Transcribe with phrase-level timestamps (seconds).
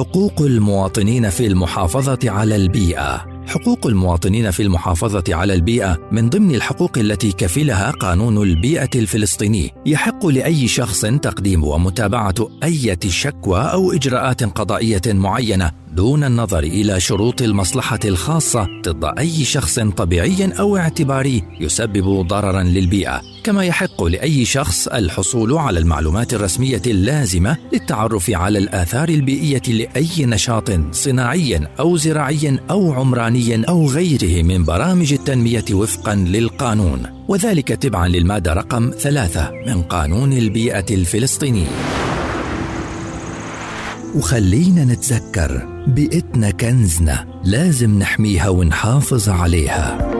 [0.00, 3.26] حقوق المواطنين في المحافظة على البيئة.
[3.46, 10.26] حقوق المواطنين في المحافظة على البيئة من ضمن الحقوق التي كفلها قانون البيئة الفلسطيني، يحق
[10.26, 18.00] لأي شخص تقديم ومتابعة أي شكوى أو إجراءات قضائية معينة دون النظر إلى شروط المصلحة
[18.04, 23.29] الخاصة ضد أي شخص طبيعي أو اعتباري يسبب ضررا للبيئة.
[23.44, 30.70] كما يحق لأي شخص الحصول على المعلومات الرسمية اللازمة للتعرف على الآثار البيئية لأي نشاط
[30.92, 37.02] صناعي أو زراعي أو عمراني أو غيره من برامج التنمية وفقا للقانون.
[37.28, 41.66] وذلك تبعا للمادة رقم ثلاثة من قانون البيئة الفلسطيني.
[44.14, 50.19] وخلينا نتذكر بيئتنا كنزنا لازم نحميها ونحافظ عليها.